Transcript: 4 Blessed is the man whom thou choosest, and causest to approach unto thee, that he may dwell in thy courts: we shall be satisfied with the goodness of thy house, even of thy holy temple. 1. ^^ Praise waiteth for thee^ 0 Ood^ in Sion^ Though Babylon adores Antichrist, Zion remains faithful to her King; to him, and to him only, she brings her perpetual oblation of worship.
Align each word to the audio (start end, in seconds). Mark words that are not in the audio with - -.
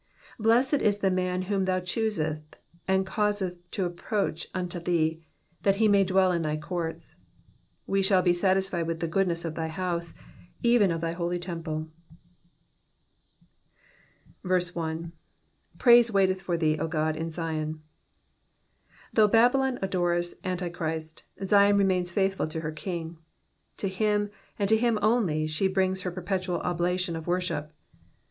4 0.37 0.43
Blessed 0.45 0.73
is 0.81 0.97
the 0.97 1.11
man 1.11 1.43
whom 1.43 1.65
thou 1.65 1.79
choosest, 1.79 2.55
and 2.87 3.05
causest 3.05 3.59
to 3.71 3.85
approach 3.85 4.47
unto 4.51 4.79
thee, 4.79 5.21
that 5.61 5.75
he 5.75 5.87
may 5.87 6.03
dwell 6.03 6.31
in 6.31 6.41
thy 6.41 6.57
courts: 6.57 7.13
we 7.85 8.01
shall 8.01 8.23
be 8.23 8.33
satisfied 8.33 8.87
with 8.87 8.99
the 8.99 9.07
goodness 9.07 9.45
of 9.45 9.53
thy 9.53 9.67
house, 9.67 10.15
even 10.63 10.89
of 10.89 11.01
thy 11.01 11.11
holy 11.11 11.37
temple. 11.37 11.87
1. 14.41 14.49
^^ 14.49 15.11
Praise 15.77 16.11
waiteth 16.11 16.41
for 16.41 16.57
thee^ 16.57 16.77
0 16.77 16.89
Ood^ 16.89 17.15
in 17.15 17.27
Sion^ 17.27 17.77
Though 19.13 19.27
Babylon 19.27 19.77
adores 19.83 20.33
Antichrist, 20.43 21.25
Zion 21.45 21.77
remains 21.77 22.11
faithful 22.11 22.47
to 22.47 22.61
her 22.61 22.71
King; 22.71 23.19
to 23.77 23.87
him, 23.87 24.31
and 24.57 24.67
to 24.67 24.77
him 24.77 24.97
only, 25.03 25.45
she 25.45 25.67
brings 25.67 26.01
her 26.01 26.09
perpetual 26.11 26.59
oblation 26.61 27.15
of 27.15 27.27
worship. 27.27 27.71